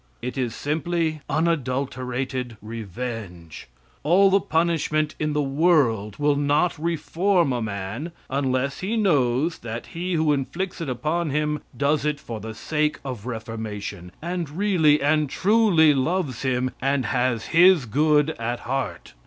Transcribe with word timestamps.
It 0.19 0.35
is 0.35 0.55
simply 0.55 1.21
unadulterated 1.29 2.57
revenge. 2.59 3.67
All 4.01 4.31
the 4.31 4.39
punishment 4.39 5.13
in 5.19 5.33
the 5.33 5.43
world 5.43 6.17
will 6.17 6.35
not 6.35 6.75
reform 6.79 7.53
a 7.53 7.61
man, 7.61 8.11
unless 8.27 8.79
he 8.79 8.97
knows 8.97 9.59
that 9.59 9.85
he 9.93 10.15
who 10.15 10.33
inflicts 10.33 10.81
it 10.81 10.89
upon 10.89 11.29
him 11.29 11.61
does 11.77 12.03
it 12.03 12.19
for 12.19 12.39
the 12.39 12.55
sake 12.55 12.97
of 13.05 13.27
reformation, 13.27 14.11
and 14.23 14.49
really 14.49 14.99
and 15.03 15.29
truly 15.29 15.93
loves 15.93 16.41
him, 16.41 16.71
and 16.81 17.05
has 17.05 17.45
his 17.53 17.85
good 17.85 18.31
at 18.39 18.61
heart. 18.61 19.13